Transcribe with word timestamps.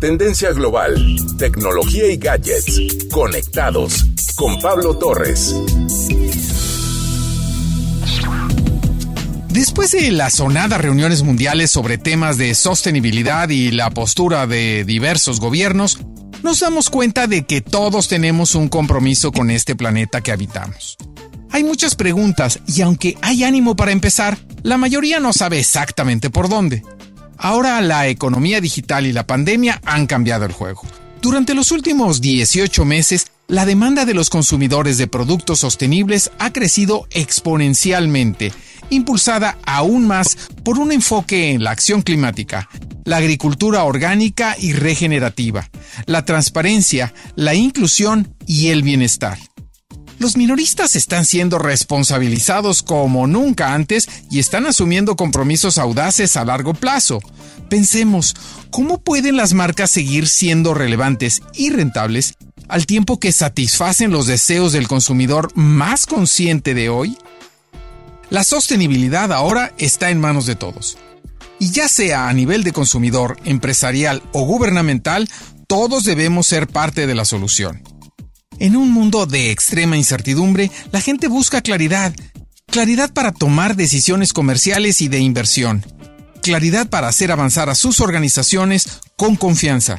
Tendencia 0.00 0.52
global, 0.52 0.94
tecnología 1.38 2.12
y 2.12 2.18
gadgets. 2.18 3.06
Conectados 3.10 4.04
con 4.36 4.60
Pablo 4.60 4.98
Torres. 4.98 5.56
Después 9.48 9.92
de 9.92 10.10
las 10.12 10.34
sonadas 10.34 10.82
reuniones 10.82 11.22
mundiales 11.22 11.70
sobre 11.70 11.96
temas 11.96 12.36
de 12.36 12.54
sostenibilidad 12.54 13.48
y 13.48 13.70
la 13.70 13.88
postura 13.88 14.46
de 14.46 14.84
diversos 14.84 15.40
gobiernos, 15.40 15.98
nos 16.42 16.60
damos 16.60 16.90
cuenta 16.90 17.26
de 17.26 17.46
que 17.46 17.62
todos 17.62 18.06
tenemos 18.06 18.54
un 18.54 18.68
compromiso 18.68 19.32
con 19.32 19.50
este 19.50 19.76
planeta 19.76 20.20
que 20.20 20.30
habitamos. 20.30 20.98
Hay 21.50 21.64
muchas 21.64 21.94
preguntas 21.94 22.60
y 22.66 22.82
aunque 22.82 23.16
hay 23.22 23.44
ánimo 23.44 23.74
para 23.76 23.92
empezar, 23.92 24.36
la 24.62 24.76
mayoría 24.76 25.20
no 25.20 25.32
sabe 25.32 25.58
exactamente 25.58 26.28
por 26.28 26.50
dónde. 26.50 26.82
Ahora 27.38 27.80
la 27.80 28.08
economía 28.08 28.60
digital 28.60 29.06
y 29.06 29.12
la 29.12 29.26
pandemia 29.26 29.80
han 29.84 30.06
cambiado 30.06 30.44
el 30.44 30.52
juego. 30.52 30.82
Durante 31.20 31.54
los 31.54 31.72
últimos 31.72 32.20
18 32.20 32.84
meses, 32.84 33.26
la 33.48 33.64
demanda 33.64 34.04
de 34.04 34.14
los 34.14 34.30
consumidores 34.30 34.98
de 34.98 35.06
productos 35.06 35.60
sostenibles 35.60 36.30
ha 36.38 36.52
crecido 36.52 37.06
exponencialmente, 37.10 38.52
impulsada 38.90 39.58
aún 39.64 40.06
más 40.06 40.36
por 40.64 40.78
un 40.78 40.92
enfoque 40.92 41.50
en 41.50 41.62
la 41.62 41.70
acción 41.70 42.02
climática, 42.02 42.68
la 43.04 43.18
agricultura 43.18 43.84
orgánica 43.84 44.56
y 44.58 44.72
regenerativa, 44.72 45.68
la 46.06 46.24
transparencia, 46.24 47.14
la 47.36 47.54
inclusión 47.54 48.34
y 48.46 48.68
el 48.68 48.82
bienestar. 48.82 49.38
Los 50.26 50.36
minoristas 50.36 50.96
están 50.96 51.24
siendo 51.24 51.56
responsabilizados 51.60 52.82
como 52.82 53.28
nunca 53.28 53.74
antes 53.74 54.08
y 54.28 54.40
están 54.40 54.66
asumiendo 54.66 55.14
compromisos 55.14 55.78
audaces 55.78 56.36
a 56.36 56.44
largo 56.44 56.74
plazo. 56.74 57.20
Pensemos, 57.68 58.34
¿cómo 58.72 58.98
pueden 58.98 59.36
las 59.36 59.54
marcas 59.54 59.92
seguir 59.92 60.26
siendo 60.26 60.74
relevantes 60.74 61.42
y 61.54 61.70
rentables 61.70 62.34
al 62.66 62.86
tiempo 62.86 63.20
que 63.20 63.30
satisfacen 63.30 64.10
los 64.10 64.26
deseos 64.26 64.72
del 64.72 64.88
consumidor 64.88 65.52
más 65.54 66.06
consciente 66.06 66.74
de 66.74 66.88
hoy? 66.88 67.16
La 68.28 68.42
sostenibilidad 68.42 69.32
ahora 69.32 69.74
está 69.78 70.10
en 70.10 70.18
manos 70.18 70.46
de 70.46 70.56
todos. 70.56 70.98
Y 71.60 71.70
ya 71.70 71.86
sea 71.86 72.28
a 72.28 72.32
nivel 72.32 72.64
de 72.64 72.72
consumidor, 72.72 73.36
empresarial 73.44 74.24
o 74.32 74.44
gubernamental, 74.44 75.30
todos 75.68 76.02
debemos 76.02 76.48
ser 76.48 76.66
parte 76.66 77.06
de 77.06 77.14
la 77.14 77.24
solución. 77.24 77.95
En 78.58 78.74
un 78.74 78.90
mundo 78.90 79.26
de 79.26 79.50
extrema 79.50 79.96
incertidumbre, 79.96 80.70
la 80.90 81.00
gente 81.00 81.28
busca 81.28 81.60
claridad. 81.60 82.14
Claridad 82.66 83.12
para 83.12 83.32
tomar 83.32 83.76
decisiones 83.76 84.32
comerciales 84.32 85.00
y 85.02 85.08
de 85.08 85.18
inversión. 85.18 85.84
Claridad 86.42 86.88
para 86.88 87.08
hacer 87.08 87.32
avanzar 87.32 87.68
a 87.68 87.74
sus 87.74 88.00
organizaciones 88.00 89.00
con 89.16 89.36
confianza. 89.36 89.98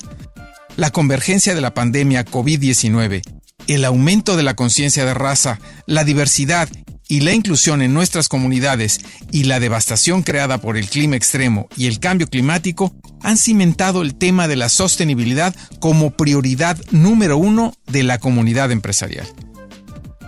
La 0.76 0.92
convergencia 0.92 1.54
de 1.54 1.62
la 1.62 1.74
pandemia 1.74 2.26
COVID-19, 2.26 3.22
el 3.68 3.86
aumento 3.86 4.36
de 4.36 4.44
la 4.44 4.56
conciencia 4.56 5.06
de 5.06 5.14
raza, 5.14 5.60
la 5.86 6.04
diversidad 6.04 6.68
y 7.08 7.22
la 7.22 7.34
inclusión 7.34 7.82
en 7.82 7.94
nuestras 7.94 8.30
comunidades 8.30 9.00
y 9.32 9.46
la 9.46 9.60
devastación 9.60 10.24
creada 10.24 10.60
por 10.60 10.78
el 10.78 10.90
clima 10.90 11.16
extremo 11.16 11.68
y 11.78 11.88
el 11.88 12.00
cambio 12.00 12.28
climático 12.28 12.96
han 13.22 13.38
cimentado 13.38 14.02
el 14.02 14.16
tema 14.16 14.48
de 14.48 14.56
la 14.56 14.70
sostenibilidad 14.70 15.56
como 15.80 16.12
prioridad 16.12 16.78
número 16.92 17.38
uno 17.38 17.74
de 17.88 18.04
la 18.04 18.20
comunidad 18.20 18.72
empresarial. 18.72 19.28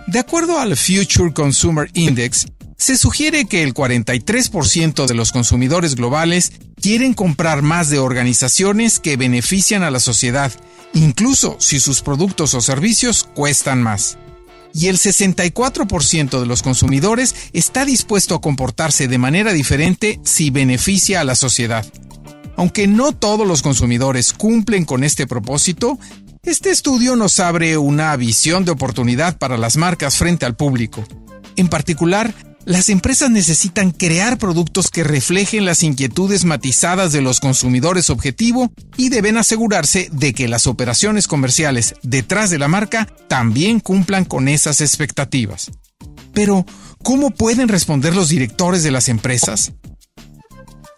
De 0.06 0.18
acuerdo 0.18 0.58
al 0.58 0.76
Future 0.76 1.32
Consumer 1.32 1.88
Index, 1.94 2.46
se 2.76 2.96
sugiere 2.96 3.44
que 3.44 3.62
el 3.62 3.74
43% 3.74 5.06
de 5.06 5.14
los 5.14 5.32
consumidores 5.32 5.94
globales 5.94 6.52
quieren 6.80 7.12
comprar 7.12 7.62
más 7.62 7.90
de 7.90 7.98
organizaciones 7.98 8.98
que 8.98 9.18
benefician 9.18 9.82
a 9.82 9.90
la 9.90 10.00
sociedad, 10.00 10.50
incluso 10.94 11.56
si 11.60 11.78
sus 11.78 12.00
productos 12.00 12.54
o 12.54 12.60
servicios 12.62 13.28
cuestan 13.34 13.82
más 13.82 14.16
y 14.74 14.88
el 14.88 14.98
64% 14.98 16.40
de 16.40 16.46
los 16.46 16.62
consumidores 16.62 17.34
está 17.52 17.84
dispuesto 17.84 18.34
a 18.34 18.40
comportarse 18.40 19.08
de 19.08 19.18
manera 19.18 19.52
diferente 19.52 20.20
si 20.24 20.50
beneficia 20.50 21.20
a 21.20 21.24
la 21.24 21.34
sociedad. 21.34 21.86
Aunque 22.56 22.86
no 22.86 23.12
todos 23.12 23.46
los 23.46 23.62
consumidores 23.62 24.32
cumplen 24.32 24.84
con 24.84 25.02
este 25.04 25.26
propósito, 25.26 25.98
este 26.42 26.70
estudio 26.70 27.16
nos 27.16 27.40
abre 27.40 27.78
una 27.78 28.14
visión 28.16 28.64
de 28.64 28.72
oportunidad 28.72 29.38
para 29.38 29.58
las 29.58 29.76
marcas 29.76 30.16
frente 30.16 30.46
al 30.46 30.56
público. 30.56 31.04
En 31.56 31.68
particular, 31.68 32.34
las 32.64 32.88
empresas 32.88 33.30
necesitan 33.30 33.90
crear 33.90 34.38
productos 34.38 34.90
que 34.90 35.04
reflejen 35.04 35.64
las 35.64 35.82
inquietudes 35.82 36.44
matizadas 36.44 37.12
de 37.12 37.22
los 37.22 37.40
consumidores 37.40 38.10
objetivo 38.10 38.70
y 38.96 39.08
deben 39.08 39.38
asegurarse 39.38 40.08
de 40.12 40.34
que 40.34 40.48
las 40.48 40.66
operaciones 40.66 41.26
comerciales 41.26 41.94
detrás 42.02 42.50
de 42.50 42.58
la 42.58 42.68
marca 42.68 43.06
también 43.28 43.80
cumplan 43.80 44.24
con 44.24 44.48
esas 44.48 44.80
expectativas. 44.80 45.70
Pero, 46.32 46.66
¿cómo 47.02 47.30
pueden 47.30 47.68
responder 47.68 48.14
los 48.14 48.28
directores 48.28 48.82
de 48.82 48.90
las 48.90 49.08
empresas? 49.08 49.72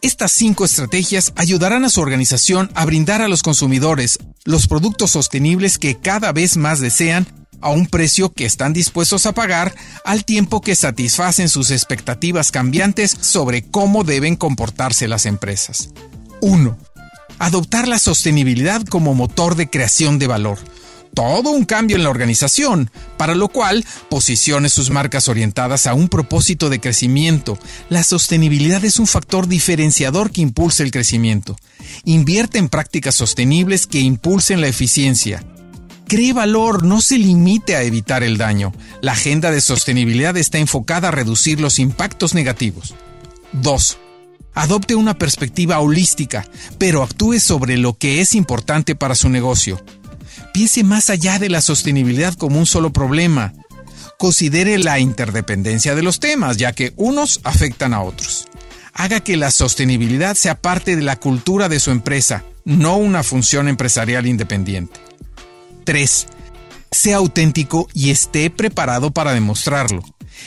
Estas 0.02 0.32
cinco 0.32 0.64
estrategias 0.64 1.32
ayudarán 1.36 1.84
a 1.84 1.88
su 1.88 2.00
organización 2.00 2.70
a 2.74 2.84
brindar 2.84 3.22
a 3.22 3.28
los 3.28 3.42
consumidores 3.42 4.18
los 4.44 4.66
productos 4.66 5.12
sostenibles 5.12 5.78
que 5.78 5.96
cada 5.96 6.32
vez 6.32 6.56
más 6.56 6.80
desean 6.80 7.26
a 7.62 7.70
un 7.70 7.86
precio 7.86 8.32
que 8.32 8.44
están 8.44 8.72
dispuestos 8.72 9.24
a 9.24 9.32
pagar 9.32 9.74
al 10.04 10.24
tiempo 10.24 10.60
que 10.60 10.74
satisfacen 10.74 11.48
sus 11.48 11.70
expectativas 11.70 12.50
cambiantes 12.50 13.16
sobre 13.20 13.62
cómo 13.62 14.04
deben 14.04 14.36
comportarse 14.36 15.08
las 15.08 15.24
empresas. 15.24 15.90
1. 16.40 16.76
Adoptar 17.38 17.88
la 17.88 17.98
sostenibilidad 17.98 18.82
como 18.84 19.14
motor 19.14 19.54
de 19.54 19.70
creación 19.70 20.18
de 20.18 20.26
valor. 20.26 20.58
Todo 21.14 21.50
un 21.50 21.66
cambio 21.66 21.96
en 21.96 22.04
la 22.04 22.10
organización, 22.10 22.90
para 23.18 23.34
lo 23.34 23.48
cual 23.48 23.84
posicione 24.08 24.70
sus 24.70 24.88
marcas 24.90 25.28
orientadas 25.28 25.86
a 25.86 25.92
un 25.92 26.08
propósito 26.08 26.70
de 26.70 26.80
crecimiento. 26.80 27.58
La 27.90 28.02
sostenibilidad 28.02 28.82
es 28.84 28.98
un 28.98 29.06
factor 29.06 29.46
diferenciador 29.46 30.30
que 30.30 30.40
impulsa 30.40 30.82
el 30.82 30.90
crecimiento. 30.90 31.56
Invierte 32.04 32.58
en 32.58 32.70
prácticas 32.70 33.14
sostenibles 33.14 33.86
que 33.86 34.00
impulsen 34.00 34.62
la 34.62 34.68
eficiencia 34.68 35.44
cree 36.12 36.34
valor, 36.34 36.84
no 36.84 37.00
se 37.00 37.16
limite 37.16 37.74
a 37.74 37.84
evitar 37.84 38.22
el 38.22 38.36
daño. 38.36 38.74
La 39.00 39.12
agenda 39.12 39.50
de 39.50 39.62
sostenibilidad 39.62 40.36
está 40.36 40.58
enfocada 40.58 41.08
a 41.08 41.10
reducir 41.10 41.58
los 41.58 41.78
impactos 41.78 42.34
negativos. 42.34 42.94
2. 43.52 43.98
Adopte 44.52 44.94
una 44.94 45.16
perspectiva 45.16 45.80
holística, 45.80 46.46
pero 46.76 47.02
actúe 47.02 47.40
sobre 47.40 47.78
lo 47.78 47.96
que 47.96 48.20
es 48.20 48.34
importante 48.34 48.94
para 48.94 49.14
su 49.14 49.30
negocio. 49.30 49.82
Piense 50.52 50.84
más 50.84 51.08
allá 51.08 51.38
de 51.38 51.48
la 51.48 51.62
sostenibilidad 51.62 52.34
como 52.34 52.58
un 52.58 52.66
solo 52.66 52.92
problema. 52.92 53.54
Considere 54.18 54.76
la 54.76 54.98
interdependencia 54.98 55.94
de 55.94 56.02
los 56.02 56.20
temas, 56.20 56.58
ya 56.58 56.74
que 56.74 56.92
unos 56.96 57.40
afectan 57.42 57.94
a 57.94 58.02
otros. 58.02 58.48
Haga 58.92 59.20
que 59.20 59.38
la 59.38 59.50
sostenibilidad 59.50 60.36
sea 60.36 60.60
parte 60.60 60.94
de 60.94 61.02
la 61.02 61.16
cultura 61.16 61.70
de 61.70 61.80
su 61.80 61.90
empresa, 61.90 62.44
no 62.66 62.98
una 62.98 63.22
función 63.22 63.66
empresarial 63.66 64.26
independiente. 64.26 65.00
3. 65.84 66.26
Sea 66.90 67.16
auténtico 67.16 67.88
y 67.94 68.10
esté 68.10 68.50
preparado 68.50 69.10
para 69.10 69.32
demostrarlo. 69.32 70.02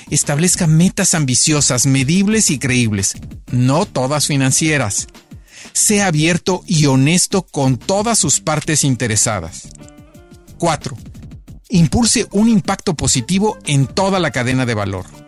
Establezca 0.09 0.67
metas 0.67 1.13
ambiciosas, 1.13 1.85
medibles 1.85 2.49
y 2.49 2.59
creíbles, 2.59 3.15
no 3.51 3.85
todas 3.85 4.27
financieras. 4.27 5.07
Sea 5.73 6.07
abierto 6.07 6.63
y 6.67 6.85
honesto 6.85 7.43
con 7.43 7.77
todas 7.77 8.19
sus 8.19 8.39
partes 8.39 8.83
interesadas. 8.83 9.69
4. 10.57 10.95
Impulse 11.69 12.27
un 12.31 12.49
impacto 12.49 12.95
positivo 12.95 13.57
en 13.65 13.87
toda 13.87 14.19
la 14.19 14.31
cadena 14.31 14.65
de 14.65 14.75
valor. 14.75 15.24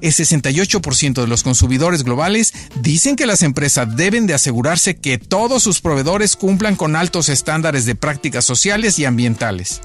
El 0.00 0.12
68% 0.12 1.20
de 1.20 1.26
los 1.26 1.42
consumidores 1.42 2.04
globales 2.04 2.52
dicen 2.80 3.16
que 3.16 3.26
las 3.26 3.42
empresas 3.42 3.96
deben 3.96 4.26
de 4.26 4.34
asegurarse 4.34 4.96
que 4.96 5.18
todos 5.18 5.62
sus 5.62 5.80
proveedores 5.80 6.36
cumplan 6.36 6.76
con 6.76 6.96
altos 6.96 7.28
estándares 7.28 7.86
de 7.86 7.94
prácticas 7.94 8.44
sociales 8.44 8.98
y 8.98 9.04
ambientales. 9.04 9.80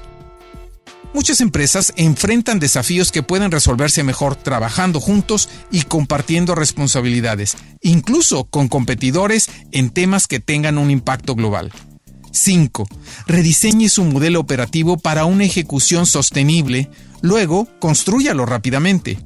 Muchas 1.14 1.40
empresas 1.40 1.92
enfrentan 1.94 2.58
desafíos 2.58 3.12
que 3.12 3.22
pueden 3.22 3.52
resolverse 3.52 4.02
mejor 4.02 4.34
trabajando 4.34 5.00
juntos 5.00 5.48
y 5.70 5.82
compartiendo 5.82 6.56
responsabilidades, 6.56 7.56
incluso 7.82 8.44
con 8.44 8.66
competidores 8.66 9.48
en 9.70 9.90
temas 9.90 10.26
que 10.26 10.40
tengan 10.40 10.76
un 10.76 10.90
impacto 10.90 11.36
global. 11.36 11.70
5. 12.32 12.88
Rediseñe 13.28 13.88
su 13.88 14.02
modelo 14.04 14.40
operativo 14.40 14.98
para 14.98 15.24
una 15.24 15.44
ejecución 15.44 16.04
sostenible, 16.04 16.90
luego 17.22 17.68
construyalo 17.78 18.44
rápidamente 18.44 19.16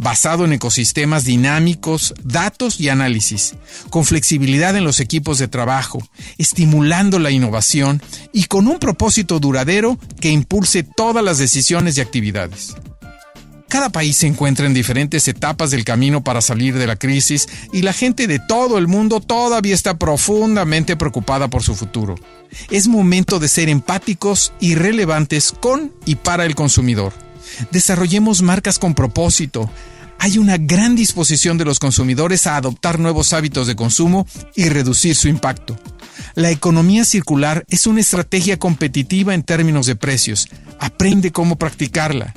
basado 0.00 0.46
en 0.46 0.54
ecosistemas 0.54 1.24
dinámicos, 1.24 2.14
datos 2.24 2.80
y 2.80 2.88
análisis, 2.88 3.54
con 3.90 4.06
flexibilidad 4.06 4.74
en 4.74 4.84
los 4.84 4.98
equipos 4.98 5.38
de 5.38 5.46
trabajo, 5.46 6.02
estimulando 6.38 7.18
la 7.18 7.30
innovación 7.30 8.02
y 8.32 8.44
con 8.44 8.66
un 8.66 8.78
propósito 8.78 9.40
duradero 9.40 9.98
que 10.18 10.30
impulse 10.30 10.84
todas 10.84 11.22
las 11.22 11.36
decisiones 11.36 11.98
y 11.98 12.00
actividades. 12.00 12.74
Cada 13.68 13.90
país 13.90 14.16
se 14.16 14.26
encuentra 14.26 14.66
en 14.66 14.74
diferentes 14.74 15.28
etapas 15.28 15.70
del 15.70 15.84
camino 15.84 16.24
para 16.24 16.40
salir 16.40 16.76
de 16.76 16.86
la 16.86 16.96
crisis 16.96 17.46
y 17.72 17.82
la 17.82 17.92
gente 17.92 18.26
de 18.26 18.40
todo 18.40 18.78
el 18.78 18.88
mundo 18.88 19.20
todavía 19.20 19.74
está 19.74 19.98
profundamente 19.98 20.96
preocupada 20.96 21.48
por 21.48 21.62
su 21.62 21.76
futuro. 21.76 22.16
Es 22.70 22.88
momento 22.88 23.38
de 23.38 23.48
ser 23.48 23.68
empáticos 23.68 24.52
y 24.60 24.74
relevantes 24.74 25.52
con 25.52 25.92
y 26.04 26.16
para 26.16 26.46
el 26.46 26.56
consumidor. 26.56 27.12
Desarrollemos 27.70 28.42
marcas 28.42 28.78
con 28.78 28.94
propósito. 28.94 29.70
Hay 30.18 30.38
una 30.38 30.58
gran 30.58 30.96
disposición 30.96 31.56
de 31.56 31.64
los 31.64 31.78
consumidores 31.78 32.46
a 32.46 32.56
adoptar 32.56 32.98
nuevos 32.98 33.32
hábitos 33.32 33.66
de 33.66 33.76
consumo 33.76 34.26
y 34.54 34.68
reducir 34.68 35.16
su 35.16 35.28
impacto. 35.28 35.78
La 36.34 36.50
economía 36.50 37.04
circular 37.04 37.64
es 37.68 37.86
una 37.86 38.00
estrategia 38.00 38.58
competitiva 38.58 39.34
en 39.34 39.42
términos 39.42 39.86
de 39.86 39.96
precios. 39.96 40.48
Aprende 40.78 41.32
cómo 41.32 41.56
practicarla. 41.56 42.34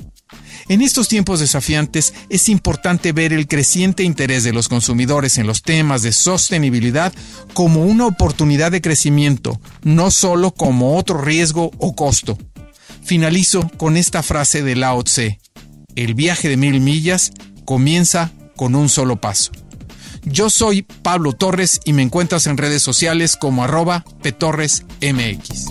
En 0.68 0.80
estos 0.80 1.08
tiempos 1.08 1.40
desafiantes 1.40 2.14
es 2.30 2.48
importante 2.48 3.12
ver 3.12 3.34
el 3.34 3.46
creciente 3.46 4.02
interés 4.02 4.44
de 4.44 4.54
los 4.54 4.68
consumidores 4.68 5.36
en 5.36 5.46
los 5.46 5.62
temas 5.62 6.00
de 6.02 6.12
sostenibilidad 6.12 7.12
como 7.52 7.84
una 7.84 8.06
oportunidad 8.06 8.72
de 8.72 8.80
crecimiento, 8.80 9.60
no 9.82 10.10
solo 10.10 10.52
como 10.52 10.96
otro 10.96 11.20
riesgo 11.20 11.70
o 11.78 11.94
costo. 11.94 12.38
Finalizo 13.04 13.68
con 13.76 13.98
esta 13.98 14.22
frase 14.22 14.62
de 14.62 14.76
Lao 14.76 15.02
Tse. 15.02 15.38
El 15.94 16.14
viaje 16.14 16.48
de 16.48 16.56
mil 16.56 16.80
millas 16.80 17.32
comienza 17.66 18.32
con 18.56 18.74
un 18.74 18.88
solo 18.88 19.20
paso. 19.20 19.52
Yo 20.24 20.48
soy 20.48 20.82
Pablo 21.02 21.34
Torres 21.34 21.80
y 21.84 21.92
me 21.92 22.00
encuentras 22.00 22.46
en 22.46 22.56
redes 22.56 22.80
sociales 22.80 23.36
como 23.36 23.62
arroba 23.62 24.06
petorresmx. 24.22 25.66